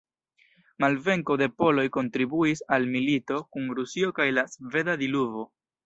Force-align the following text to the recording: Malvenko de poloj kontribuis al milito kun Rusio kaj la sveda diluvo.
Malvenko 0.83 1.37
de 1.41 1.49
poloj 1.63 1.85
kontribuis 1.99 2.65
al 2.79 2.89
milito 2.97 3.41
kun 3.55 3.71
Rusio 3.81 4.13
kaj 4.21 4.31
la 4.41 4.51
sveda 4.57 5.03
diluvo. 5.07 5.51